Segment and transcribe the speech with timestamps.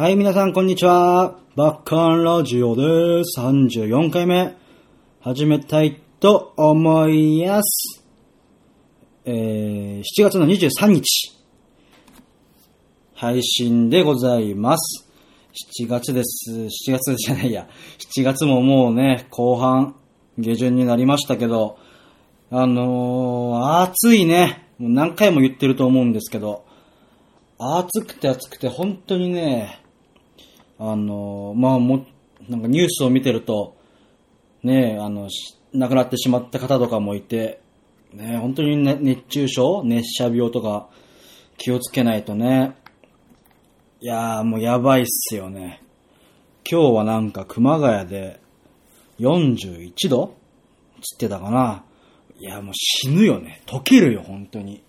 [0.00, 1.36] はい、皆さん、こんにちは。
[1.56, 3.38] バッカンラジオです。
[3.38, 4.56] 34回目、
[5.20, 8.02] 始めたいと思います。
[9.26, 11.38] えー、7月の23日、
[13.14, 15.06] 配信でございます。
[15.82, 16.50] 7月です。
[16.50, 17.68] 7月じゃないや。
[18.16, 19.96] 7月ももうね、後半、
[20.38, 21.76] 下旬になりましたけど、
[22.50, 24.66] あのー、暑いね。
[24.78, 26.64] もう何回も言ってると思うんですけど、
[27.58, 29.80] 暑くて暑くて本当にね、
[30.82, 32.06] あの、まあも、
[32.48, 33.76] なんかニュースを見てると、
[34.62, 35.28] ね、あの、
[35.74, 37.60] 亡くなってしまった方とかもいて、
[38.14, 40.88] ね、本当に、ね、熱中症熱射病とか
[41.58, 42.74] 気をつけないとね、
[44.00, 45.82] いやーもうやばいっすよね。
[46.68, 48.40] 今日はなんか熊谷で
[49.18, 50.34] 41度
[51.02, 51.84] つってたかな。
[52.38, 53.62] いやもう死ぬよね。
[53.66, 54.82] 溶けるよ、本当に。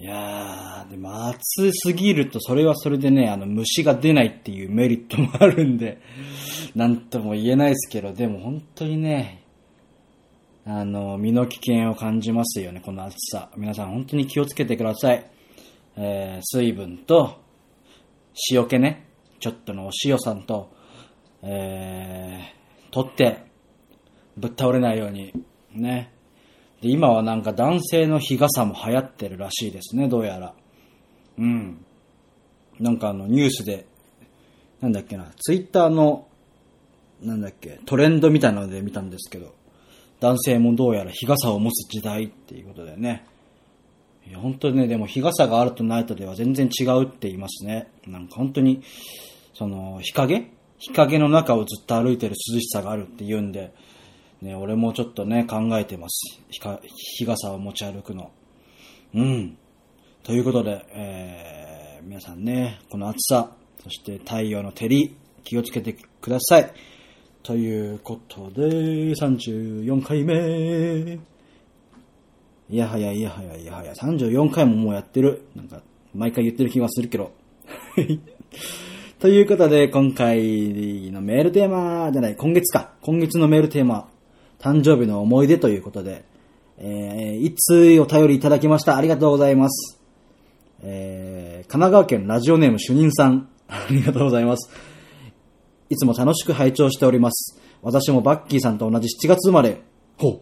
[0.00, 6.00] いやー、でも暑すぎるとそれはそれでね、あの虫が出ないっていうメリットもあるんで、
[6.76, 9.42] なんとも言えないですけど、でも本当にね、
[10.64, 13.50] あの、身の危険を感じますよね、この暑さ。
[13.56, 15.30] 皆さん本当に気をつけてください。
[15.96, 17.40] えー、水分と、
[18.52, 19.08] 塩気ね、
[19.40, 20.70] ちょっとのお塩さんと、
[21.42, 23.38] えー、取って、
[24.36, 25.32] ぶっ倒れないように、
[25.72, 26.12] ね。
[26.80, 30.54] で、今はなんか男性の日傘も流行ってるらしいですね、どうやら。
[31.38, 31.84] うん。
[32.78, 33.86] なんかあのニュースで、
[34.80, 36.26] なんだっけな、ツイッターの、
[37.22, 39.54] なんだっけ、トレンドみたいなので見たんですけど、
[40.20, 43.24] 男性もどうやら日傘を持つ時代っていうことでね。
[44.28, 47.88] いや、本当にね、でも日傘があるとないとでは全然違うって言いますね。
[48.06, 48.82] なんか本当に、
[49.54, 50.50] その、日陰？
[50.78, 53.72] 日陰の中をずっと歩いてる涼しさがあるって言うんで、
[54.42, 56.40] ね、俺もちょっとね、考えてます。
[56.48, 58.30] 日か日傘を持ち歩くの。
[59.14, 59.58] うん。
[60.22, 63.50] ということで、えー、皆さんね、この暑さ、
[63.82, 66.72] そして太陽の照り、気をつけてください。
[67.42, 68.68] ということで、
[69.14, 71.18] 34回目。
[72.70, 75.48] いやはやいやはやいやはや、34回ももうやってる。
[75.56, 75.80] なんか、
[76.14, 77.32] 毎回言ってる気がするけど。
[79.18, 82.92] ということで、今回のメールテーマじゃない、今月か。
[83.00, 84.08] 今月のメールテーマ、
[84.60, 86.24] 誕生日の思い出ということで、
[86.78, 88.96] えー、いつお便りいただきました。
[88.96, 90.00] ありがとうございます。
[90.82, 93.48] えー、神奈川県ラジオネーム主任さん。
[93.68, 94.70] ありがとうございます。
[95.90, 97.60] いつも楽しく拝聴しております。
[97.82, 99.80] 私もバッキーさんと同じ7月生まれ。
[100.16, 100.40] ほう。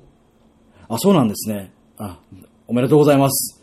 [0.89, 1.73] あ、そうなんですね。
[1.99, 2.19] あ、
[2.67, 3.63] おめでとうございます。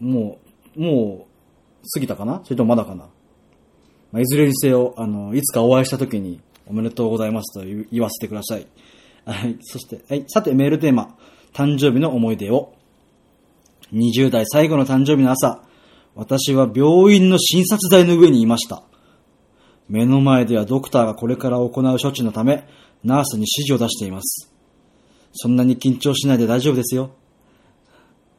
[0.00, 0.38] も
[0.76, 2.40] う、もう、過ぎたかな？
[2.44, 3.08] それともまだかな？
[4.12, 8.66] まあ、いずれにせよ、あの、いつかお会いした時に、おめでとうございますと言言わせてください。
[9.28, 9.58] はい。
[9.60, 10.24] そして、はい。
[10.26, 11.16] さて、メールテーマ。
[11.52, 12.72] 誕生日の思い出を。
[13.92, 15.62] 20代最後の誕生日の朝、
[16.14, 18.82] 私は病院の診察台の上にいました。
[19.88, 22.66] 目の前ではドクターがこれから行う処置のため、
[23.04, 24.52] ナースに指示を出しています。
[25.32, 27.10] そんなに緊張しないで大丈夫ですよ。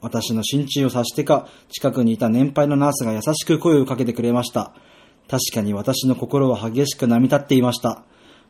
[0.01, 4.73] 私の心中を察してか、近くにいた年配のナースが優しく声をかけてくれました。
[5.29, 8.03] 確かに私の心は激しく波立っていました。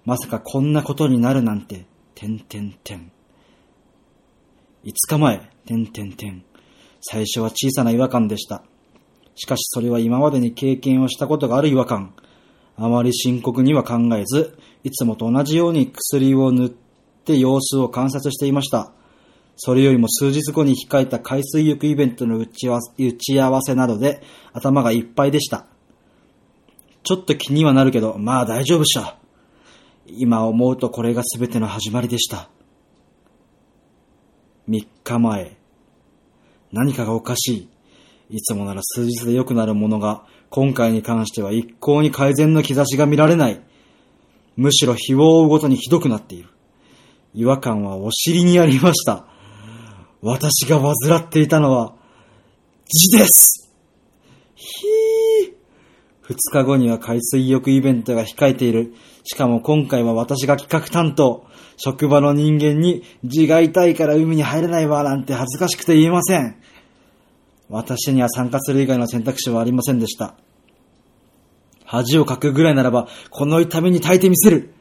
[0.06, 3.12] まさかこんなことになるなんて、てんてんてん。
[4.86, 6.44] 5日前、てんてんてん。
[7.02, 8.64] 最初は小さな違和感でした。
[9.36, 12.14] しかしそれは今までに経験をしたことがある違和感。
[12.76, 16.70] あまり深刻には考えず、いつもと同じように薬を塗っ
[17.26, 18.92] て様子を観察していました。
[19.58, 25.66] それよりも数日後に控えた海水浴イベントの打ち合わせ打ち合わせなどで頭がいっぱいでした。
[27.04, 29.19] ちょっと気にはなるけど、まあ大丈夫っしょ。
[30.18, 32.50] 今思うとこれが全ての始まりでした。
[34.70, 35.58] 3日前。
[36.72, 37.70] 何かがおかし
[38.30, 38.36] い。
[38.38, 43.62] いつもなら数日で良くなるものが、今回に関しては一向に改善の兆しが見られない。
[44.56, 46.50] むしろ日を追うごとにひどくなっている。
[47.34, 49.26] 違和感はお尻にありました。
[50.22, 51.94] 私が患っていたのは、
[52.86, 53.69] 字です
[56.30, 58.94] 2日後には海水浴イベントが控えている。
[59.24, 61.46] しかも今回は私が企画担当。
[61.78, 66.56] 職場の人間に字が痛いから海に入れないわなんて恥ずかしくて言えません。
[67.68, 70.36] 私には参加する以外の選択肢はありませんでした。
[71.84, 74.74] 恥をかくぐらいならば、この痛みに耐えてみせる。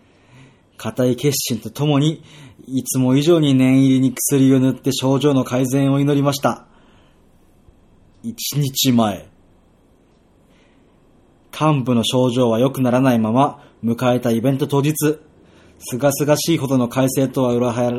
[0.77, 2.23] 固い決心とともに、
[2.67, 6.67] いつも以上に念入りに薬を塗って症状の改善を祈りました。
[8.23, 9.38] 一日前。
[11.61, 14.95] 幹部の症状は良くならないまま、迎えたイベント当日、
[15.81, 17.53] すがすがしいほどの快晴とは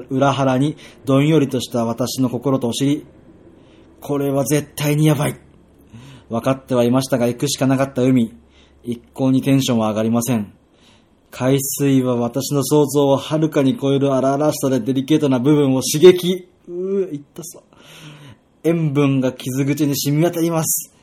[0.10, 3.06] 裏腹に、どんよりとした私の心とお尻。
[4.00, 5.40] これは絶対にやばい。
[6.30, 8.34] 分かってはいましたが行くしかなかった海。
[8.84, 10.54] 一向にテンションは上がりません。
[11.32, 16.48] 海水は私の想像をはるかに超える荒々しさでデリケートな部分を刺激。
[16.68, 17.60] うぅ、いったさ。
[18.64, 20.99] 塩分が傷口に染み渡ります。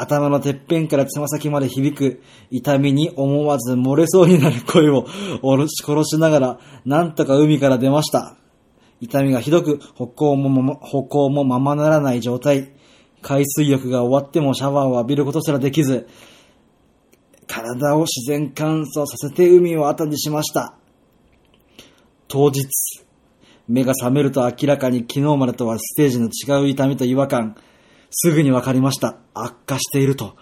[0.00, 5.06] 頭のてっぺんからつま先まで響く痛みに思わず漏れそうになる声を
[5.42, 8.38] 殺し殺しながら、なんとか海から出ました。
[9.02, 12.72] 痛みがひどく、歩行も歩行もままならない状態。
[13.20, 16.08] 海水浴が終わってもシャワーを浴びることすらできず、
[17.46, 20.76] 体を自然乾燥させて海を後にしました。
[22.26, 22.64] 当日、
[23.68, 27.56] 目が覚めると明らかに昨日までとはステージの違う痛みと違和感、
[28.10, 29.16] すぐにわかりました。
[29.34, 30.36] 悪化していると。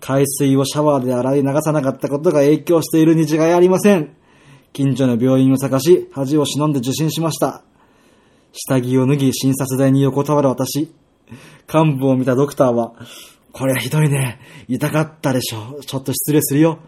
[0.00, 4.16] 海水をシャワーで洗い流さなかったことが影響しているに違いありません。
[4.72, 7.62] 近所の病院を探し、恥を忍んで受診しました。
[8.52, 10.92] 下着を脱ぎ、診察台に横たわる私。
[11.72, 12.94] 幹部を見たドクターは、
[13.52, 14.40] これはひどいね。
[14.68, 15.80] 痛かったでしょ。
[15.82, 16.78] ちょっと失礼するよ。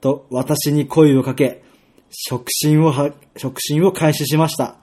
[0.00, 1.64] と、私に声をかけ、
[2.10, 4.76] 触診をは、触診を開始しました。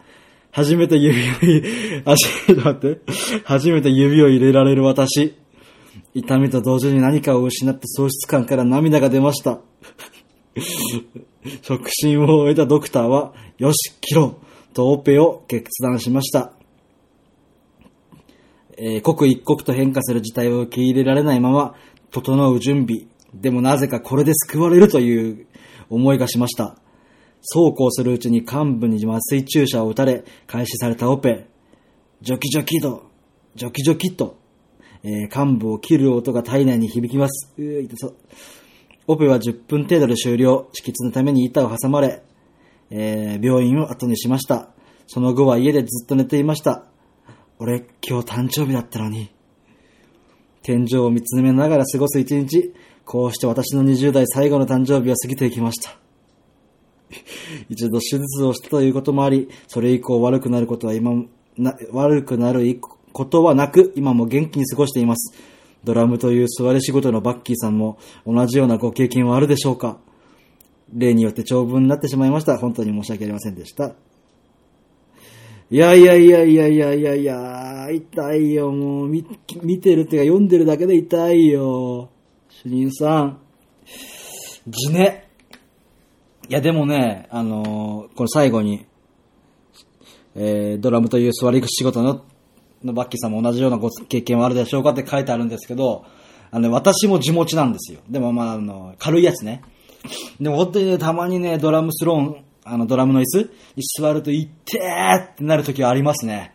[0.54, 1.24] 初めて指を、
[2.06, 3.02] あ、ちょっと待って。
[3.44, 5.36] 初めて指を入れられる私。
[6.14, 9.62] 痛みと同時に何かを失った喪失感から涙が出ました。
[11.64, 14.38] 触診を終えたドクターは、よし、切ろ
[14.72, 16.54] うとオペを決断しました。
[18.78, 21.74] えー、刻一刻と変化する事態を受け入れられないまま、
[22.12, 23.08] 整う準備。
[23.34, 25.48] でもなぜかこれで救われるという
[25.90, 26.78] 思いがしました。
[27.46, 31.46] そうこうするうちに幹部に麻酔注射を打たれ、開始されたオペ。
[32.22, 33.12] ジョキジョキと、
[33.56, 34.38] ジョキジョキと、
[35.04, 37.54] えー、幹部を切る音が体内に響きます。
[37.58, 38.16] うー、痛そう。
[39.08, 40.70] オペは10分程度で終了。
[40.72, 42.24] 敷地のために板を挟まれ、
[42.90, 44.70] えー、病院を後にしました。
[45.08, 46.86] その後は家でずっと寝ていました。
[47.60, 49.30] 俺、今日誕生日だったのに。
[50.62, 52.74] 天井を見つめながら過ごす一日。
[53.04, 56.03] こうして私の20代最後の誕生日は過ぎていきました。
[57.70, 61.24] 一度手術をしたということもあり、それ以降悪くなることは今、
[61.58, 62.80] な悪くなる
[63.12, 65.34] ことはなく、今も元気に過ごしています。
[65.84, 69.98] ドラムという座り仕事のバッキーさんも同じようなご経験はあるでしょうか
[70.96, 72.58] 例によって長文になってしまいました。
[72.58, 73.96] 本当に申し訳ありませんでした。
[75.72, 79.26] いやいやいやいやいやいやいや、痛いよ、もう、見、
[79.64, 82.10] 見てるっていうか読んでるだけで痛いよ。
[82.50, 83.40] 主任さん。
[84.68, 85.30] じね。
[86.50, 88.86] いや、でもね、あのー、これ最後に、
[90.36, 92.26] えー、ドラムという座り仕事の、
[92.84, 96.06] のバッキーさんも同じようなご経験はあるでしょうかって書いてあるんですけど、
[96.52, 98.02] あの、ね、私も地持ちなんですよ。
[98.10, 99.64] でもまあ、あの、軽いやつね。
[100.40, 103.38] でも本当にね、たまにね、ドラムスローン、あの、ドラムの椅子
[103.78, 106.54] に座ると、いってーってなる時はありますね。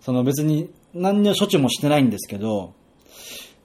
[0.00, 2.74] その別に、何の処置もしてないんですけど、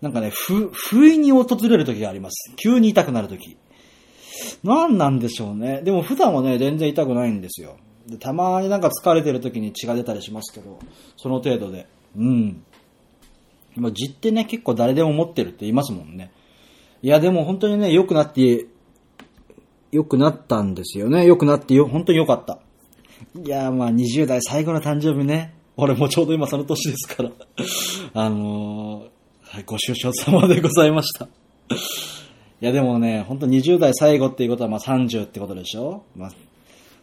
[0.01, 2.53] なんかね、ふ、不意に訪れる時があります。
[2.55, 3.57] 急に痛くなる時。
[4.63, 5.81] 何なんでしょうね。
[5.81, 7.77] でも普段はね、全然痛くないんですよ。
[8.07, 10.79] でたまになんか疲れてる時に血が出たりしますけど、
[11.17, 11.87] その程度で。
[12.17, 12.63] うん。
[13.75, 16.31] まあ、血ってね、結構誰でも持ってるって言いますもんね。
[17.01, 18.65] いや、でも本当にね、良くなって、
[19.91, 21.25] 良くなったんですよね。
[21.25, 22.59] 良くなってよ、本当に良かった。
[23.35, 25.53] いや、まあ20代最後の誕生日ね。
[25.77, 27.31] 俺もちょうど今その年ですから。
[28.13, 31.27] あのー、はい、ご愁傷様でございました。
[32.61, 36.03] いやでもね、ほんと20代最後っていうことはまあ30ってことでしょ？
[36.15, 36.31] まあ、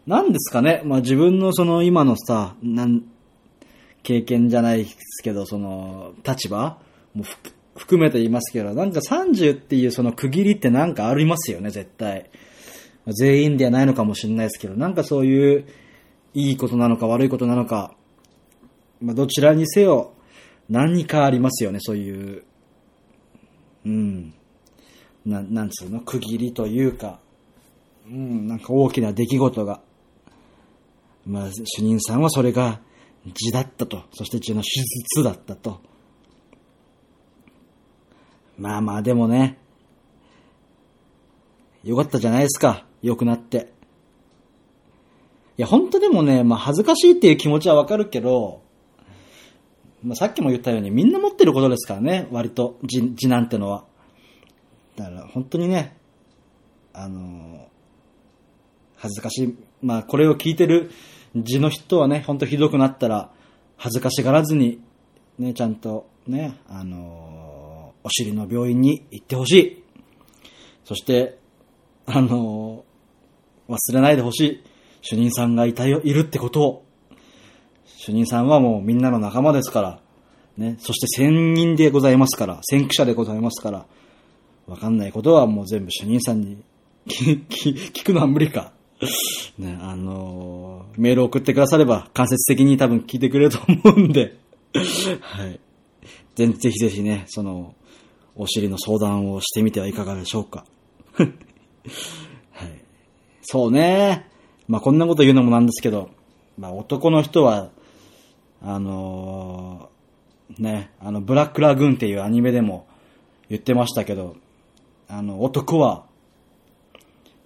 [0.06, 0.82] なんですかね？
[0.84, 3.04] まあ自分のその今のさ、なん、
[4.02, 6.78] 経験じゃないですけど、その、立場？
[7.14, 7.24] も
[7.74, 12.30] 含めて言いますけど、なんか30っていうその区切りってなんかありますよね、絶対。
[13.06, 15.66] 全員ではないのかもしれないですけど、なんかそういう、
[16.34, 17.94] いいことなのか悪いことなのか、
[19.00, 20.12] まあどちらにせよ、
[20.68, 22.44] 何かありますよね、そういう、
[23.86, 24.34] うん。
[25.26, 27.18] ななんつうの、区切りというか、
[28.08, 29.80] うん、なんか大きな出来事が、
[31.26, 32.80] まあ、主任さんはそれが
[33.34, 34.68] 字だったと、そして字の手
[35.16, 35.80] 術だったと。
[38.56, 39.58] まあまあ、でもね、
[41.82, 43.72] よかったじゃないですか、良くなって。
[45.58, 48.62] いや、本当でもね、まあ恥ずかしいっていう気持ちはわかるけど、
[50.04, 53.84] まあさっきも言ったようにみんな持ってることですからね、割と、字、字なんてのは。
[54.96, 55.96] だから本当にね、
[56.92, 57.68] あの
[58.96, 60.90] 恥ずかしい、まあこれを聞いてる
[61.34, 63.30] 字の人はね、本当ひどくなったら、
[63.76, 64.80] 恥ずかしがらずに、
[65.38, 69.84] ね、ちゃんとね、あのお尻の病院に行ってほしい。
[70.84, 71.38] そして、
[72.06, 72.84] あの
[73.68, 74.64] 忘れないでほしい。
[75.02, 76.86] 主任さんがいたよ、いるってことを。
[77.84, 80.00] 主任さんはもうみんなの仲間ですから、
[80.56, 83.86] ね、そして先人でございますから、先駆者でございますから、
[84.66, 86.58] わかんないことはもう全部主任さんに
[87.06, 88.72] 聞 くのは無理か。
[89.58, 94.38] ね、あのーメール送ってくだされば間接的に多分聞いてくれると思うんで、
[95.20, 95.60] はい。
[96.34, 97.74] ぜぜひぜひね、その、
[98.34, 100.64] お尻の相談をしてみてはいかがでしょうか。
[101.16, 101.30] はい。
[103.42, 104.26] そうね。
[104.68, 106.10] まあこんなこと言うのもなんですけど、
[106.58, 107.70] まあ男の人は、
[108.62, 112.86] あのーね、あの、ブラックラグーンっていうアニメでも
[113.48, 114.36] 言ってましたけど、
[115.08, 116.06] あの、男は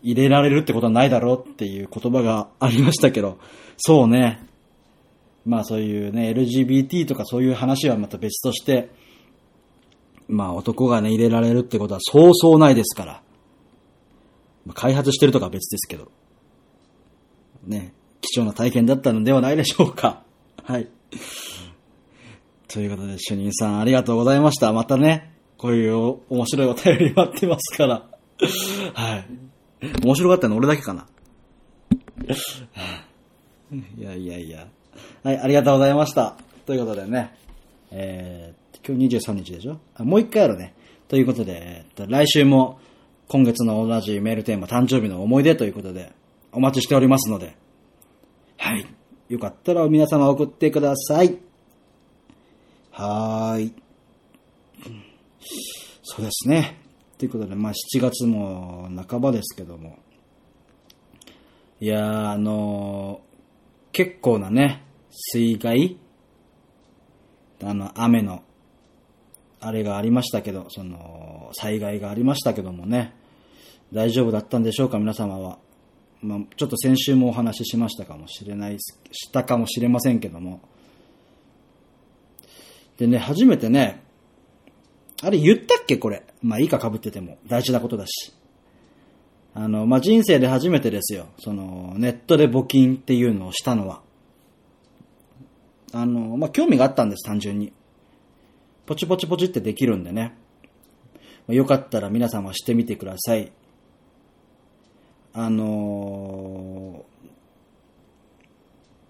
[0.02, 3.38] 入れられるってことはないだろうっていう言葉がありましたけど、
[3.76, 4.46] そうね。
[5.44, 8.90] まあそういうね、LGBT とかそういう話はまた別として、
[10.28, 13.22] まあ男がね、入れられるってことはそうそうないですから。
[14.66, 16.10] ま開発してるとか別ですけど。
[17.66, 20.22] ね、貴重な体験だったのではないでしょうか。
[20.64, 20.88] はい。
[22.68, 24.72] ということで、主任さんありがとうございました。
[24.72, 28.02] またね、こういう面白いお便り待ってますから。
[28.94, 29.26] はい。
[30.02, 31.06] 面白かったの俺だけかな。
[33.98, 34.66] いやいやいや。
[35.22, 36.38] はい、ありがとうございました。
[36.64, 37.34] ということでね、
[37.90, 39.78] えー、今日23日でしょ？
[39.96, 40.74] あもう一回やるね。
[41.08, 42.80] ということで、えっと来週も
[43.28, 46.10] 今月の同じメールテーマ、誕生日の思い出ということで、
[46.52, 47.54] お待ちしておりますので、
[48.56, 48.86] はい。
[49.28, 51.36] よかったら皆様送ってください。
[52.92, 53.74] はーい。
[56.02, 56.78] そうですね。
[57.18, 59.99] ということで、まあ7月も半ばですけども。
[61.80, 63.30] いやー、あのー
[63.92, 65.99] 結構なね、水害
[67.62, 68.42] あの、雨の、
[69.61, 73.14] あれがありましたけど、その、災害がありましたけどもね、
[73.92, 75.59] 大丈夫だったんでしょうか、皆様は。
[76.23, 80.61] まあ、ちょっと先週もお話ししましたかもしれない、したかもしれませんけども。
[82.97, 84.02] でね、初めてね、
[85.22, 86.24] あれ言ったっけこれ。
[86.42, 88.32] まあいいか被ってても大事なことだし。
[89.54, 91.26] あの、まあ人生で初めてですよ。
[91.38, 94.00] その、ネットで募金っていうのをしたのは。
[95.92, 97.72] あの、まあ興味があったんです、単純に。
[98.86, 100.34] ポチポチポチってできるんでね。
[101.46, 103.52] まあよかったら皆さんはしてみてください。
[105.32, 107.04] あの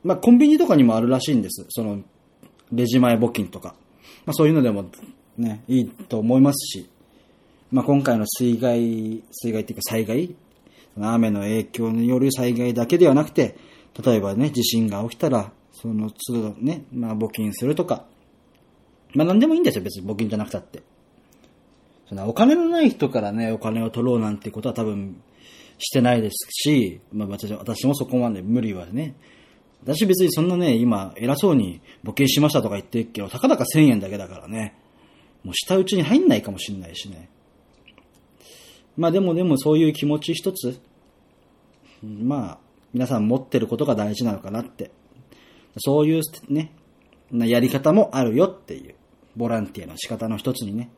[0.05, 1.67] まあコンビニとかにもあるらしいんです。
[1.69, 2.03] その、
[2.73, 3.75] レジ前募金とか。
[4.27, 4.91] まあそういうのでも
[5.37, 6.89] ね、いいと思いますし。
[7.71, 10.35] まあ今回の水害、水害っていうか災害
[11.01, 13.57] 雨の影響による災害だけではなくて、
[14.05, 18.05] 例えばね、地震が起きたら、その都度ね、まあ募金するとか。
[19.15, 20.83] まあ何でもいいんですよ、別に募金じゃなくたって。
[22.09, 25.23] そのお金のない人からね、お金を取ろうなんてことは多分
[25.79, 29.15] してないですし、まあ私私もそこまで無理はね。
[29.83, 34.75] 私別にそんなね、今偉そうに募金しましたとか言ってるけど、たかだか1000円だけだからね。
[35.45, 37.29] もう下打ちに入んないかもしんないしね。
[38.97, 40.81] まあでもでもそういう気持ち一つ、
[42.03, 42.59] まあ
[42.93, 44.91] 皆さん持ってることが大事なのかなって。
[45.79, 46.73] そういうね、
[47.33, 48.95] やり方もあるよっていう、
[49.37, 50.91] ボランティアの仕方の一つにね。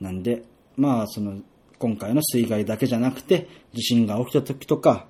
[0.00, 0.42] なんで、
[0.76, 1.40] まあその、
[1.78, 5.06] 今回の水害だけじゃなくて、地震が起きた時とか、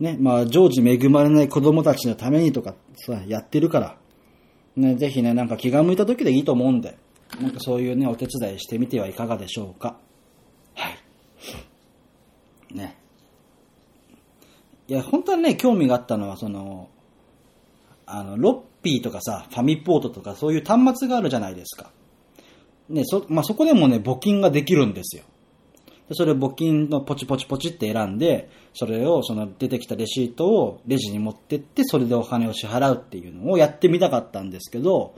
[0.00, 3.96] ね、まあ常時恵まれない子供たちのためにとかさ、やってるから、
[4.76, 6.98] ね、ぜひね、なんか気が向いた時でいいと思うんで、
[7.40, 9.98] なんかそういうね、お手伝いしてみてはいかがでしょうか。
[10.74, 12.74] はい。
[12.74, 12.96] ね。
[14.88, 16.88] いや、本当はね、興味があったのは、その、
[18.06, 21.90] あの、ロッピーとかさ、ファミポートとかそういう端末があるじゃないですか。
[22.88, 25.24] ね、そ、まあ、そこでもね、募金ができるんですよ。
[26.08, 35.14] でそれ募金のポチポチポチって選んで、それを、その出てきたレシートをレジに持ってって、それでお金を支払うっていうのをやってみたかったんですけど、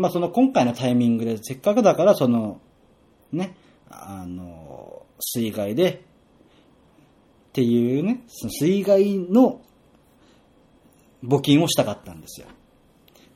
[0.00, 2.58] まあ、その今回のタイミングで、せっかくだから、その、
[3.32, 3.54] ね、
[3.90, 6.04] あの、水害で、
[7.50, 9.60] っていうね、その水害の
[11.22, 12.46] 募金をしたかったんですよ。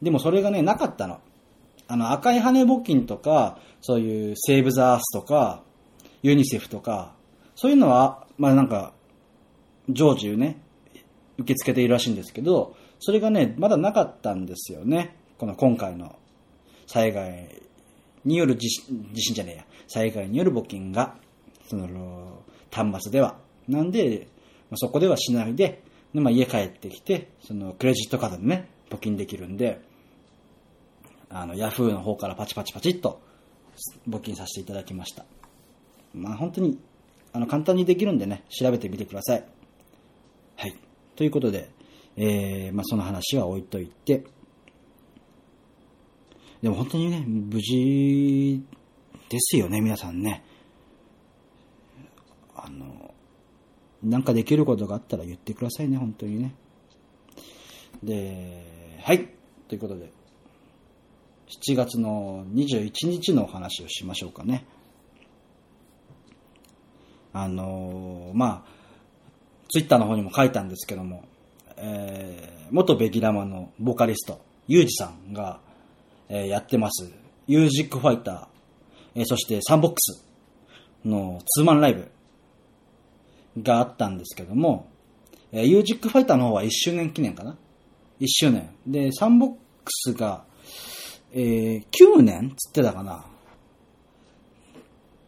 [0.01, 1.21] でもそれがね、なかったの。
[1.87, 5.63] あの、赤い羽募金とか、そういうセーブ・ザ・アースとか、
[6.23, 7.15] ユニセフとか、
[7.57, 8.95] そういうのは、まあなんか、
[9.91, 10.63] 常時ね、
[11.37, 15.19] 受け付けているらしいんですけど、それがね、まだなかったんですよね。
[15.37, 16.17] この今回の
[16.87, 17.49] 災害
[18.25, 21.17] による地震、地震じゃねえや、災害による募金が、
[21.69, 23.37] その、端末では。
[23.69, 24.29] なんで、
[24.71, 25.83] まあ、そこではしないで、
[26.15, 29.81] でまあ、家帰ってきて、その、クレジットカードでね、募金できるんで、
[31.29, 33.21] あの、ヤフーの方からパチパチパチっと
[34.09, 35.25] 募金させていただきました。
[36.15, 36.79] まあ、本当に、
[37.33, 39.45] あの、簡単にできるんでね、調べてみてください。
[40.57, 40.77] はい。
[41.17, 41.71] ということで、
[42.17, 44.25] えー、まあ、その話は置いといて、
[46.65, 48.65] でも本当にね、無事
[49.29, 50.43] ですよね、皆さんね。
[52.57, 53.13] あの、
[54.03, 56.55] なんかできることがあったら言ってくださいね、本当にね。
[58.03, 59.29] で、はい。
[59.69, 60.11] ということで、
[61.69, 64.65] 7月の21日のお話をしましょうかね。
[67.35, 68.71] あのまあ、
[69.69, 71.25] ツイッターの方にも書いたんですけども、
[71.77, 75.61] えー、元ベギラマのボーカリスト、ユージさんが、
[76.29, 77.11] え、やってます、
[77.47, 80.25] ユージックファイター、え、そしてサンボックス
[81.05, 82.11] のツーマンライブ
[83.63, 84.89] があったんですけども、
[85.53, 87.57] え、ユージックファイターの方は1周年記念かな
[88.21, 88.75] ?1 周年。
[88.87, 90.45] で、サンボックスが、
[91.33, 93.19] えー、9年つってたかな？
[93.19, 93.23] っ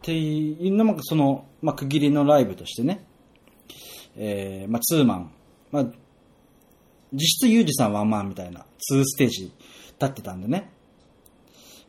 [0.01, 3.05] ていうのも、その、まあ、区切りのライブとしてね、
[4.17, 5.31] えー、まあ、ツーマン、
[5.71, 5.85] まあ、
[7.13, 9.53] 実質ユージさんワンマンみたいな、ツーステージ立
[10.05, 10.69] ってたんでね、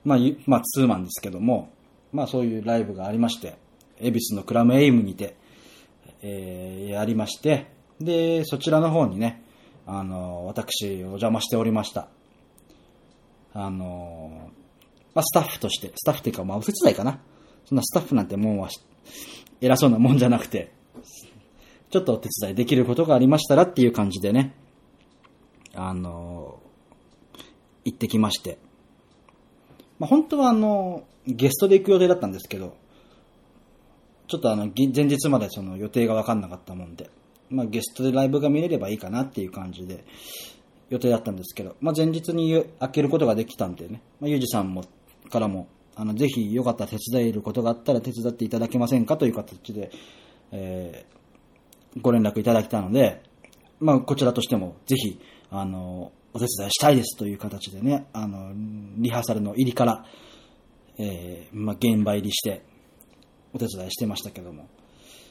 [0.08, 1.70] まあ、まあ、ツーマンですけども、
[2.12, 3.58] まあ、そういうライブがありまして、
[4.00, 5.36] 恵比寿のクラムエイムにて、
[6.22, 7.66] えー、やりまして、
[8.00, 9.44] で、そちらの方にね、
[9.86, 12.08] あの、私、お邪魔しておりました。
[13.52, 14.50] あの、
[15.14, 17.20] まあ、スタッフとして、スタッフっていうか、まあ、お手伝いかな。
[17.66, 18.70] そんなスタッフなんてもんは
[19.60, 20.72] 偉そうなもんじゃなくて、
[21.90, 24.54] ちょっとお手伝いできることがありましたらっていう感じでね、
[25.74, 26.62] あの、
[27.84, 28.58] 行ってきまして。
[29.98, 32.76] まあ、本当はあの、ゲストで行く予定だったんですけど、
[34.28, 37.10] ちょっとあの、前日までその予定がわかんなかったもんで、
[37.50, 40.04] まあ、ゲストでライブが見れればいいかなっていう感じで、
[40.90, 44.84] 予定だったんですけど、まあ、前日に開けることができたんでね、まあ、ゆうじさんも、
[45.30, 49.90] からも、あの、ぜひよかったら手伝えることがあったら手伝っていただけませんかという形で、
[50.52, 53.22] えー、ご連絡いただきたので、
[53.80, 58.52] まあ、こちらとしても、ぜひ、あの、お手伝いしたいですという形でね、あの、
[58.96, 60.04] リハーサルの入りから、
[60.98, 62.62] えー、まあ、現場入りして、
[63.54, 64.68] お手伝いしてましたけども。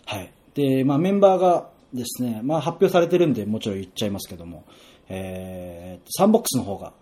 [0.06, 0.32] はい。
[0.56, 4.66] で、まあ、メンバーがですね、まあ、発表されてるんで、もちろん言っちゃいますけども、
[5.10, 6.94] えー、サンボックスの方が、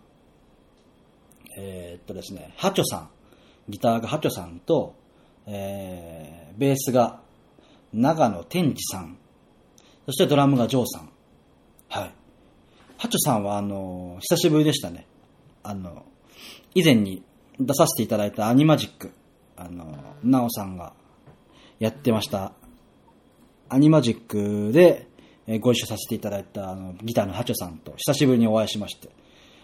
[1.58, 3.10] えー、っとですね、ハチョさん、
[3.70, 4.96] ギターがハチョさんと、
[5.48, 7.22] えー、ベースが
[7.94, 9.18] 長野天智さん、
[10.06, 11.10] そしてドラムがジョーさん。
[11.90, 12.14] はい。
[12.98, 15.06] ハチョさんは、あの、久しぶりでしたね。
[15.64, 16.06] あの、
[16.74, 17.24] 以前に
[17.60, 19.12] 出させていただいたアニマジック、
[19.58, 20.94] あの、ナオさんが
[21.80, 22.54] やってました。
[23.70, 25.08] アニマジックで
[25.60, 29.10] ご一緒させていただいたあのギターのハチョさんと久しぶりにお会いしまして、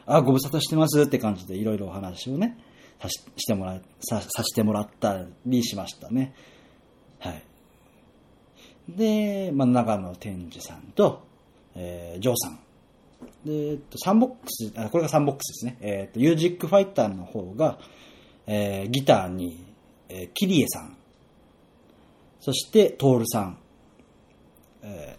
[0.06, 2.58] あ、ご無沙汰してますって感じでいろいろお話をね、
[3.02, 6.34] さししてもらさ、させてもらったりしましたね。
[7.20, 7.44] はい。
[8.90, 11.24] で、まあ、長野天智さんと、
[11.76, 12.60] えー、ジョーさん。
[13.46, 15.78] で、えっと、サンボックス、あ、これがサンボックスですね。
[15.82, 17.80] え、っと、ユージックファイターの方が、
[18.48, 19.66] えー、ギターに、
[20.10, 20.98] えー、キリエさん。
[22.40, 23.58] そして、トールさん。
[24.84, 25.18] え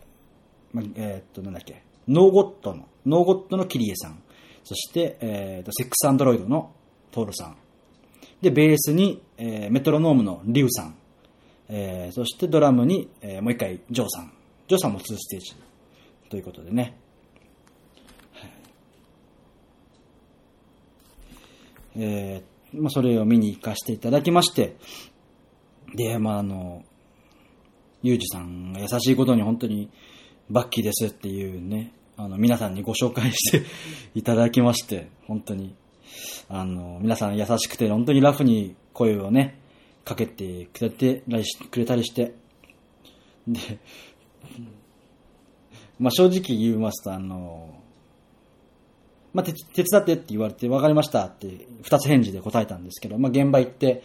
[0.75, 1.83] ー、ま、えー、っと、なんだっけ。
[2.09, 4.23] ノーゴットの、ノーゴットのキリエさん。
[4.65, 6.73] そして、えー、っと、セックスアンドロイドの
[7.11, 7.57] トールさん。
[8.41, 10.97] で、ベースに、えー、メトロノームのリュウさん。
[11.69, 14.33] えー、そしてドラムに、えー、もう一回、ジョーさん。
[14.69, 15.55] ジョーさんも2ステージ。
[16.29, 16.97] ということでね。
[18.33, 18.53] はい、
[21.97, 24.77] えー、まあ、それを見に行かせていただきまして、
[25.95, 26.85] で、まあ、あの、
[28.03, 29.91] ゆうじさんが優しいことに本当に
[30.51, 33.65] バッキーですっていうね、あの、皆さんにご紹介して
[34.15, 35.75] いただきまして、本当に
[36.49, 39.59] あの、皆さん優しくて、本当にラフに声をね、
[40.05, 41.23] かけてくれて、
[41.71, 42.35] くれたりして、
[43.47, 43.79] で、
[45.99, 47.82] まあ正直言いますと、あの、
[49.33, 54.03] まあ手手伝ってって言われて分かりましたって二つ返事で答えたんですけど、まあ現場行って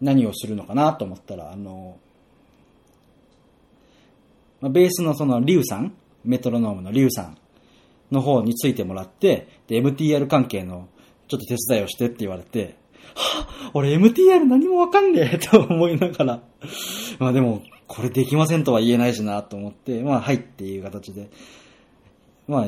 [0.00, 1.98] 何をするのかなと思ったら、あの、
[4.60, 7.38] まあ、ベースのそのリュウさん、メトロノームのリュウさん
[8.10, 10.88] の方についてもらって、で、MTR 関係の
[11.28, 12.76] ちょっと手伝いをしてって言われて、
[13.14, 16.42] は、俺 MTR 何もわかんねえ と思いながら、
[17.18, 21.28] まあでも、これできませんとは言えないしなと思って、まあはいっていう形で、
[22.46, 22.66] まあ、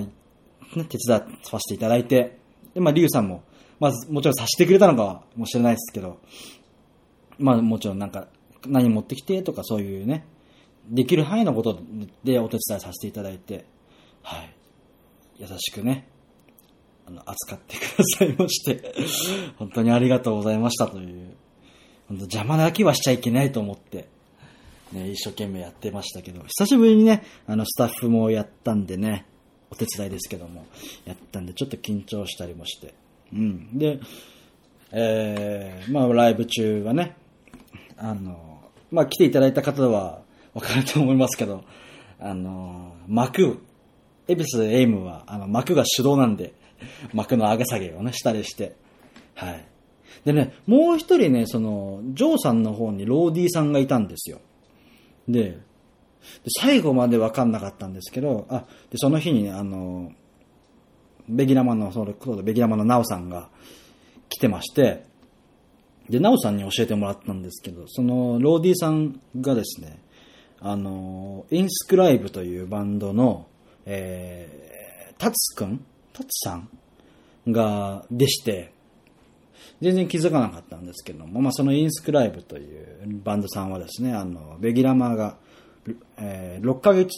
[0.72, 1.26] 手伝わ
[1.60, 2.38] せていただいて、
[2.74, 3.42] で、まあリュウさんも、
[3.80, 6.18] まずもちろんさせてくれたのかもしれないですけど、
[7.38, 8.28] まあもちろんなんか、
[8.66, 10.24] 何持ってきてとかそういうね、
[10.88, 11.80] できる範囲のこと
[12.24, 13.66] でお手伝いさせていただいて、
[14.22, 14.54] はい。
[15.38, 16.08] 優しくね、
[17.06, 18.94] あの、扱ってくださいまして
[19.58, 21.34] 本当にありがとうございましたという、
[22.08, 24.08] 本当邪魔なきはしちゃいけないと思って、
[24.92, 29.26] ね、一生懸命やってましたけど、久しぶりにね、あの、スタッフもやったんでね、
[29.72, 30.66] お手伝いですけども、
[31.06, 32.92] やったんで、ちょっと緊張したりもして、
[33.32, 33.78] うん。
[33.78, 34.00] で、
[34.90, 37.16] えー、まあ、ライブ中はね、
[37.96, 40.20] あの、まあ、来ていただいた方は、
[40.52, 41.64] わかると思いますけど、
[42.20, 43.60] あの、幕、
[44.28, 46.52] エビス・エイムは、あの、幕が手動なんで、
[47.14, 48.76] 幕の上げ下げをね、したりして、
[49.34, 49.64] はい。
[50.26, 54.40] でね、もう一人ね、その、ジョーさんの方にローディーさんがいたんですよ。
[55.26, 55.58] で、で
[56.60, 60.12] 最後まで分かんなかったんですけど、あ、で、その日にね、あの、
[61.28, 63.48] ベギラマの、その、ベギラマのナオさんが
[64.28, 65.04] 来てまして、
[66.08, 70.02] で、ナオさんに教えてもらったんですけど、その、ローディーさんがですね、
[70.60, 73.46] あの、インスクライブというバンドの、
[73.86, 75.84] えー、タツくん？
[76.12, 76.68] タツさん
[77.48, 78.72] が、でして、
[79.80, 85.38] 全然気づかなかったんですけども、まあ、そのインスクライブというバンドさんはですね、あの、ベギラマが、
[86.18, 87.10] え、6ヶ月、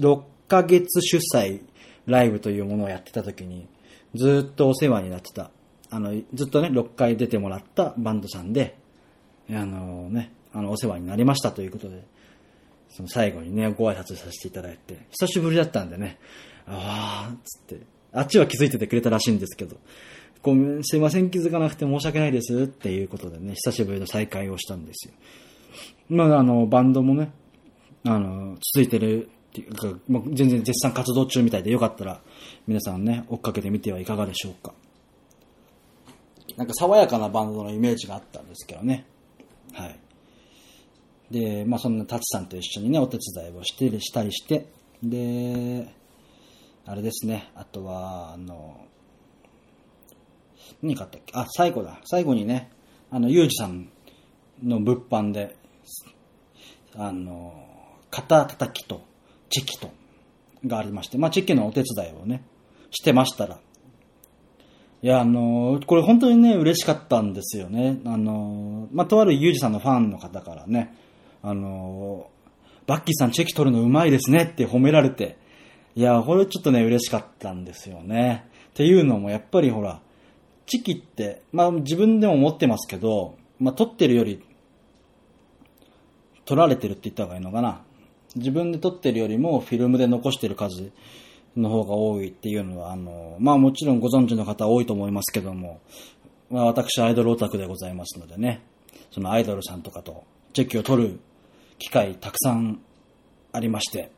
[0.00, 1.62] 6ヶ月主催
[2.06, 3.66] ライブというものをやってた時に、
[4.14, 5.50] ずっとお世話になってた、
[5.90, 8.76] あの、ずっとね、6回出てもらったバンドさんで、
[9.50, 12.04] あのね、あの、お世話になりましたということで、
[12.90, 16.18] その最後にね、ご挨拶させていただいて、久しぶりだったんでね、
[16.66, 17.80] ああ、つって、
[18.12, 19.76] あっちは気づいててくれたらしいんですけど、
[20.42, 25.14] ごめん、すいません、気づかなくて申し訳ないですっていうことでね、久しぶりの再会をしたんですよ。
[26.08, 27.32] まあ、あの、バンドもね、
[28.06, 32.20] あの、続いてるっていうか、まあ、全然絶賛活動中みたいでよかったら、
[32.66, 34.74] 皆さんね、追っかけてみてはいかがでしょうか。
[36.56, 39.06] なんか爽やかなバンドのイメージがあったんですけどね。
[39.72, 39.98] はい。
[41.30, 44.66] で、まあそんなタツさんと一緒にね、お手伝いをしてしたりして、
[45.02, 45.88] で、
[46.86, 48.86] あれですね、あとは、あの、
[50.82, 51.32] 何買ったっけ？
[51.34, 51.98] あ、最後だ。
[52.04, 52.70] 最後にね、
[53.10, 53.88] あの、ゆうじさん
[54.62, 55.56] の物販で、
[56.94, 57.73] あの、
[58.14, 59.02] 肩叩きと、
[59.50, 59.90] チェキと、
[60.64, 62.44] がありまして、まあ、チェキのお手伝いをね、
[62.92, 63.58] してましたら、
[65.02, 67.98] いや、あのこれ本当にね、嬉しかったんですよね。
[68.06, 70.96] あのまあ、とあるゆうじさんのファンの方からね、
[71.42, 72.30] あの
[72.86, 75.36] バッキーさんチェキ取るのうまいですねって褒められて、
[75.96, 78.48] いや、これちょっとね、嬉しかったんですよね。
[78.70, 80.00] っていうのも、やっぱりほら、
[80.66, 84.42] チキって、まあ自分でも思ってますけど、まあ撮ってるより、
[86.46, 87.82] 撮られてるって言った方がいいのかな。
[88.36, 90.90] 自分で撮ってるよりもフィルムで残してる数
[91.56, 95.80] の方が多いっていうのは、あの、まあもちろんご存知の方多いと思いますけども、
[96.50, 98.62] まあ私アイドルオタクでございますのでね、
[99.10, 101.20] そのアイドルさんとかとチェキを撮る
[101.78, 102.80] 機会たくさん
[103.52, 104.10] ありまして、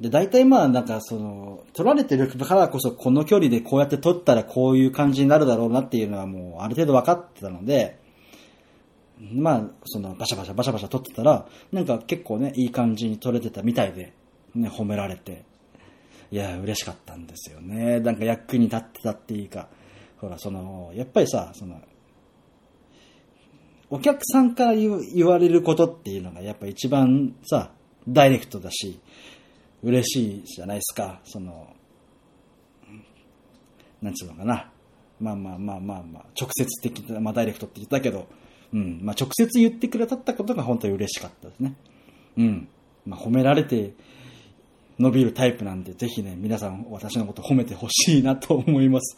[0.00, 7.98] で、大体まあなんかその、取られてるからこそこの距離でこうやって取ったらこういう感じになるだろうなっていうのはもうある程度分かってたので、
[9.32, 14.12] まあ、そのバシャバシャバシャバシャ撮ってたら、なんか結構ね、いい感じに撮れてたみたいで、
[14.54, 15.44] ね、褒められて、
[16.30, 18.00] いや、嬉しかったんですよね。
[18.00, 19.68] なんか役に立ってたっていうか、
[20.18, 21.80] ほら、その、やっぱりさ、その、
[23.90, 27.72] お客さんから言われることっていうのがやっぱ一番さ、
[28.08, 29.00] ダイレクトだし、
[29.82, 31.20] 嬉しいじゃないですか。
[31.24, 31.68] その、
[34.02, 34.70] なんつうのかな。
[35.20, 38.26] まあまあまあまあまあ、直接的な、まあダイレクトって言ったけど、
[38.74, 41.74] うん、まあ直接言ってくれたったことが本当に嬉しかったですね。
[42.36, 42.68] うん。
[43.06, 43.92] まあ褒められて
[44.98, 49.16] 伸びるタイプなんで、ぜひね、皆さん私のこと褒めてほしいなと思います。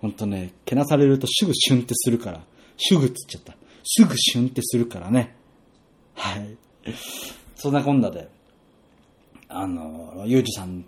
[0.00, 2.44] 本当ね、けなされるとすぐシュンってするから、
[2.78, 3.56] すぐっつっちゃった。
[3.84, 5.34] すぐシュンってするからね。
[6.14, 6.56] はい。
[7.56, 8.28] そんなこんなで、
[9.48, 10.84] あの、ゆうじさん、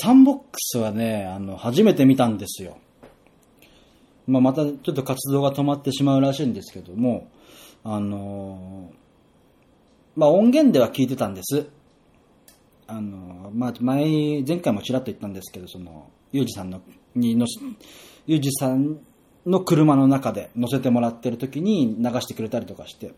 [0.00, 2.78] サンボックスはね、あの、初めて見たんですよ。
[4.30, 7.28] まあ、またちょっと活動が止まってしまうらしいんですけども、
[7.82, 8.90] あの、
[10.16, 11.66] まあ、音源では聞いてたんです。
[12.86, 16.80] あの、まあ、前、前回もちらっと言ったんですけど、その、ゆうじさんの、
[17.14, 17.46] にの
[18.26, 19.00] ゆうじさん
[19.46, 23.14] の車の中で乗せてもらってる時に流してくれたりとかして、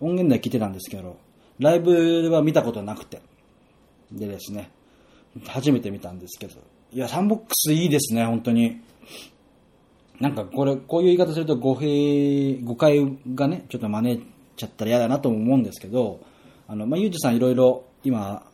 [0.00, 1.16] 音源では聞いてたんですけど、
[1.58, 3.20] ライブは見たことなくて、
[4.12, 4.70] でですね、
[5.46, 6.54] 初めて見たんですけど、
[6.92, 8.80] いや、サンボックスいいですね、本当に。
[10.20, 14.26] なんかこれ、こういう言い方すると語弊、誤解がね、ちょっと招い
[14.56, 16.20] ちゃったら嫌だなと思うんですけど、
[16.66, 18.46] あの、まあ、ゆうじさんいろいろ今、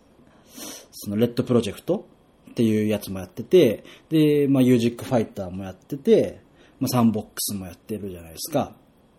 [0.93, 2.07] そのレッドプロジェクト
[2.51, 6.41] っていうやつもやってて、で、まあ、ユージックファイターもやってて、
[6.81, 8.73] まあ、サンボックスもやってるじゃないですか。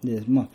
[0.04, 0.48] で、まあ、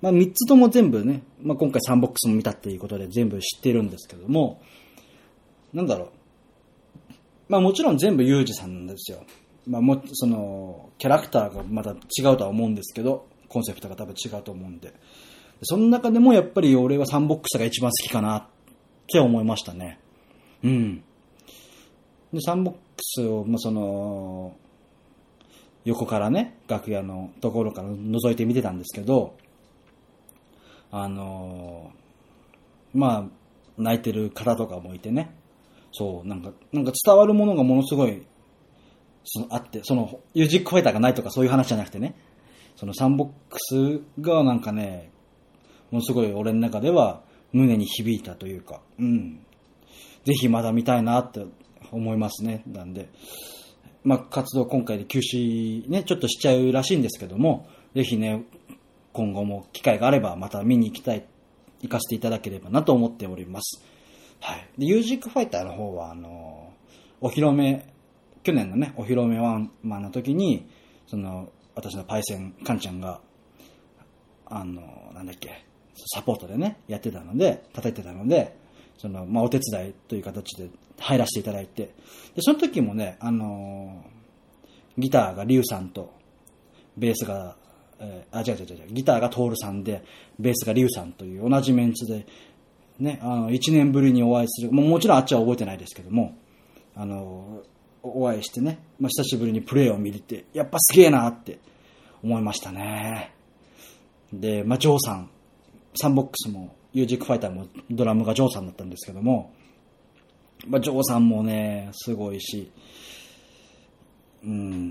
[0.00, 4.60] まあ、3つとも全部ね、まあ、今回サンボックスも見たっていうことで全部知ってるんですけども、
[5.72, 6.08] なんだろう。
[7.48, 9.24] まあもちろん全部ユージさんなんですよ。
[9.66, 11.94] まあも、その、キャラクターがまた違
[12.32, 14.94] うとは思うんですけど、コンセプトが多分違うと思うんで。
[15.62, 18.46] その中でもやっぱり俺はサンボックスが一番好きかなっ
[19.06, 20.00] て思いましたね。
[20.62, 21.02] うん。
[22.32, 24.56] で、サンボックスを、まあ、その、
[25.84, 29.36] 横からね、楽屋のところから覗いて見てたんですけど、
[30.90, 31.90] あの
[32.94, 33.30] まあ、
[33.76, 35.34] 泣いてる方とかもいてね。
[35.92, 38.24] そう、なんか、なんか伝わるものがものすごい、
[39.24, 42.14] その、あって、その、ユージックファイターがないとかそういう話じゃなくてね。
[42.76, 45.10] そのサンボックスがなんかね、
[45.90, 49.40] ものすごい俺の中では胸に響いたというか、うん。
[50.24, 51.44] ぜひまだ見たいなって
[51.92, 52.62] 思いますね。
[52.66, 53.08] なんで、
[54.02, 58.44] まあ、活動今回で休止ね、ちょっとしちゃうらしいんですけども、ぜひね、
[59.12, 61.24] 今後も機会があればまた見に行きたい、
[61.80, 63.82] 行かせていただければなと思っております。
[64.40, 64.68] はい。
[64.78, 66.72] で、ユージックファイターの方は、あの、
[67.20, 67.93] お披露目、
[68.44, 70.68] 去年のね、お披露目ワンマンの時に、
[71.06, 73.20] その、私のパイセン、カンちゃんが、
[74.46, 75.64] あの、なんだっけ、
[76.14, 78.56] サポートでね、やってたので、叩いてたので、
[78.98, 81.94] その、まあ、お手伝いという形で入らせていただいて、
[82.34, 84.04] で、その時もね、あの
[84.98, 86.12] ギターがリュウさんと、
[86.96, 87.56] ベースが、
[87.98, 90.04] えーあ、違う違う違う、ギターがトールさんで、
[90.38, 92.26] ベースがリュウさんという同じメンツで、
[92.98, 96.36] ね、あの、1年ぶりにお会いする、もうもちろんあっちは覚えてないですけども、
[96.94, 97.62] あの、
[98.04, 101.58] お会いしてね、まあ、久しぶりにプレイを見れて、やっぱすげえなって
[102.22, 103.32] 思いましたね。
[104.32, 105.30] で、まあ、ジョーさん、
[105.94, 109.52] サンボックスも、ユージックファイターもドラムがジョーさんだったんですけども、
[110.66, 112.70] まあ、ジョーさんもね、すごいし、
[114.44, 114.88] うん、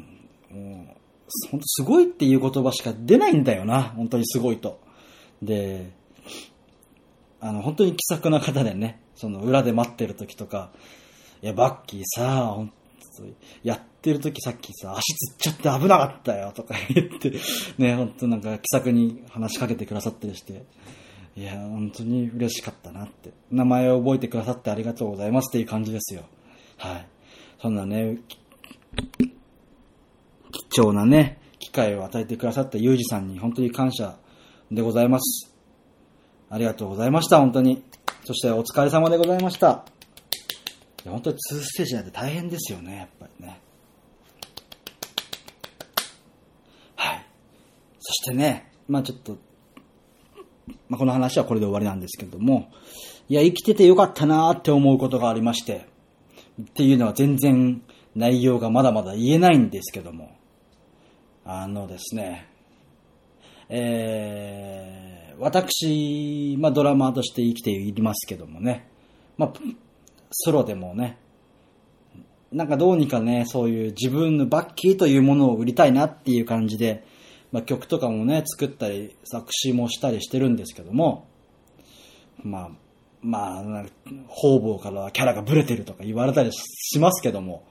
[0.50, 4.80] もう、本当すごいっていう言葉しか出ないんだよな、本当にすごいと。
[5.42, 5.92] で、
[7.40, 10.72] あの、本当に気さくな方でね、その裏で待ってる時とか、
[11.42, 12.72] いや、バッキーさ、本
[13.18, 17.34] 当にやってる時さっきさ、足つっちゃって危なかったよとか言って、
[17.78, 20.66] ね、本当なんか気さくに話しかけてくださったりして、
[21.36, 23.32] いや、本当に嬉しかったなって。
[23.52, 26.24] 名前を覚えてくださってありがとうございますっていう感じですよ。
[26.78, 27.08] はい。
[27.60, 28.20] そんなね、
[30.70, 34.18] 貴重なね、機会を与えてくださったユージさんに本当に感謝
[34.72, 35.52] でございます。
[36.50, 37.84] ありがとうございました、本当に。
[38.26, 39.93] そしてお疲れ様でございました。
[41.04, 43.60] いや本当に2ステージなんて大変ですよね、やっぱりね。
[46.96, 47.26] はい。
[48.00, 49.38] そしてね、まあちょっと、
[50.88, 52.72] まあこの話はこれで終わりなんですけども、
[53.28, 55.88] いや、生きててよかったなって思うことがありまして、
[56.62, 57.82] っていうのは全然
[58.16, 60.38] 内容がまだまだ言えないんですけども、
[61.44, 62.48] あのですね、
[63.68, 68.88] えー、私、まあドラマーとして生きていますけどもね、
[69.38, 69.54] まあ、
[70.34, 71.18] ソロでもね、
[72.52, 77.06] なんかどうにかね、そういう自分のバッキーというものを売りたいなっていう感じで、
[77.52, 81.28] まあ曲とかもね、作ったり、作詞もしたりしてるんですけども、
[82.44, 82.70] まあ、
[83.22, 83.86] まあ、
[84.28, 87.64] 方々からはキャラがブレてるとか言われたりしますけども、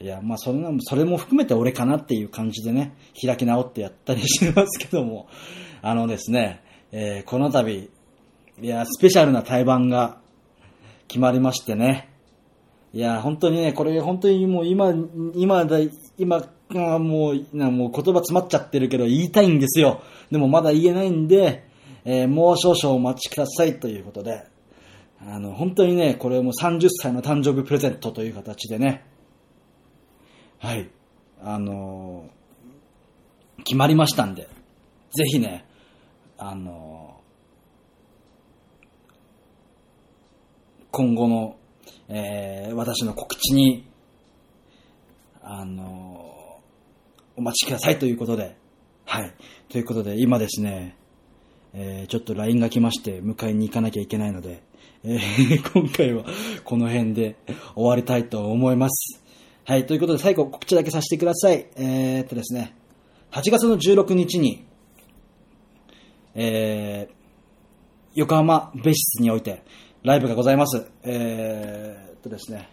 [0.00, 5.28] いや、まあ、それなそれも含めて俺かなっていう感じでね、開き直ってやったりしてますけども、
[5.82, 7.90] あのですね、えーこの度、
[8.60, 10.18] いや、スペシャルな対バンが
[11.08, 12.08] 決まりましてね、
[12.92, 14.94] いや、本当にね、これ本当にもう今、
[15.34, 15.78] 今だ、
[16.16, 16.42] 今、
[16.74, 20.02] あもう、なもう言葉詰まっちゃってるけど言いたいんですよ。
[20.30, 21.66] でもまだ言えないんで、
[22.04, 24.46] えーもう少々お待ちくださいということで、
[25.20, 29.04] あの、本当にね、これも30歳の誕生日プレゼントという形でね、
[30.58, 30.88] はい、
[31.42, 32.38] あのー
[33.64, 34.48] 決まりましたんで、
[35.12, 35.66] ぜひね、
[36.38, 37.17] あのー
[40.98, 41.56] 今後の、
[42.08, 43.86] えー私の告知に、
[45.40, 48.56] あのーお待ちくださいということで、
[49.04, 49.32] はい。
[49.68, 50.96] ということで、今ですね、
[51.72, 54.60] えーちょっと LINE が来まして、迎えに行かなきゃいけないので、
[55.04, 56.24] えー 今回は
[56.64, 57.36] この辺で
[57.76, 59.22] 終わりたいと思います。
[59.66, 61.68] はい、ということで最後告知だけさせてください。
[61.76, 62.74] えーっとですね、
[63.30, 64.64] 8月の16日に、
[66.34, 67.18] えー
[68.14, 69.62] 横浜別室において
[70.04, 70.86] ライブがございます。
[71.02, 72.68] えーっとですね、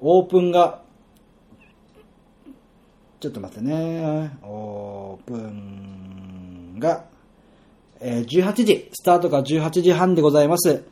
[0.00, 0.82] オープンが、
[3.20, 7.04] ちょっと待ってね、オープンが、
[8.00, 10.82] えー18時、スタートが18時半でございます。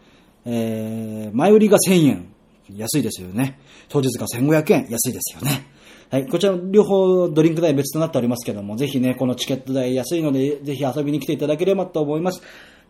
[0.45, 2.33] えー前売りが1000円。
[2.77, 3.59] 安いですよね。
[3.89, 4.87] 当日が1500円。
[4.91, 5.67] 安いですよね。
[6.11, 6.27] はい。
[6.27, 12.43] こちら両方ドリンク代別となっておりますけども、ぜひね、このチケット代安いので、ぜひ遊びに来ていただければと思います。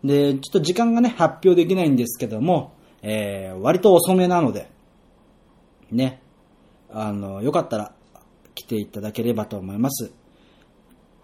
[0.04, 4.70] で、ちょっと時間がね、発表できないんですけども、えー割と遅めなので、
[5.90, 6.20] ね、
[6.90, 7.92] あの、よかったら
[8.54, 10.12] 来ていただければと思います。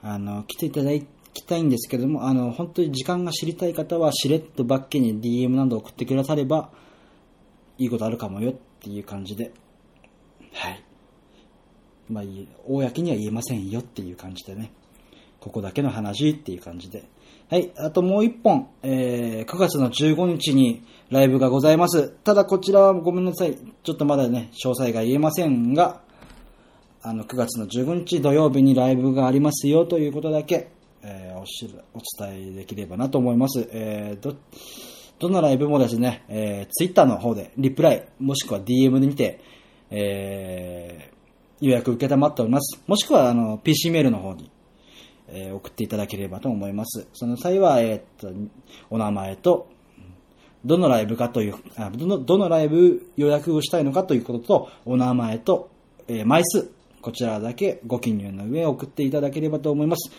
[0.03, 0.91] あの、来ていただ
[1.33, 6.71] きたいんですけども、あの、本当に時間が知りたい方は、しれっとバッケに DM など送ってくだされば、
[7.79, 9.53] いいことあるかもよっていう感じで、
[10.53, 10.85] はい。
[12.09, 14.71] まあいい、公には言えませんよっていう感じでね、
[15.41, 17.05] ここだけの話っていう感じで。
[17.51, 17.73] はい。
[17.77, 22.09] あともう一本、えー、9月の15日にライブがございます。
[22.09, 23.59] ただこちらはごめんなさい。
[23.83, 26.01] ちょっとまだね、詳細が言えませんが、
[27.03, 30.71] あの、9月の15日土曜日にライブがありますよということだけ、
[31.03, 33.69] えー、おしお伝えできればなと思います。
[33.71, 34.35] えー、ど、
[35.19, 39.39] どのライブもですね、えー、Twitter の方でリプライ、もしくは DM で見て、
[39.91, 42.83] えー、予約受けたまっております。
[42.87, 44.51] もしくは、あの、PC メールの方に、
[45.35, 47.07] えー、送っていただければと思います。
[47.13, 48.33] その際は、えー、っと、
[48.89, 49.69] お名前と、
[50.65, 55.69] どのライブかという、あどの、どのライブ予約をしたいのかということと、お名前と、
[56.09, 56.71] えー、枚数、
[57.03, 60.11] こちらだけご記入の上送っていただければと思います。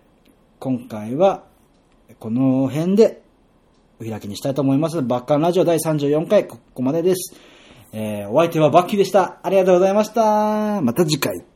[0.58, 1.44] 今回は、
[2.18, 3.20] この辺で、
[3.98, 5.00] お開きにしたいと思います。
[5.02, 7.34] バッカンラジオ第34回、ここまでです。
[7.98, 9.38] えー、お相手はバッキーでした。
[9.42, 10.82] ありがとうございました。
[10.82, 11.55] また次回。